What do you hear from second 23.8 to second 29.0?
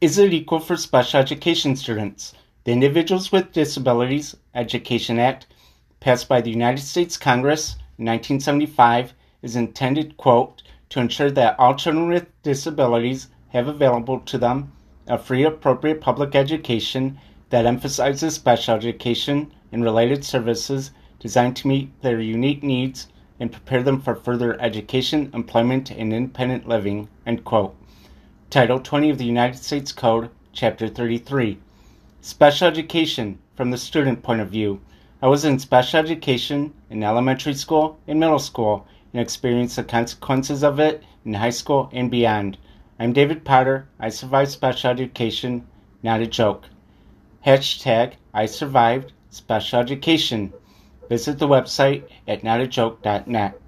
them for further education, employment, and independent living. End quote. Title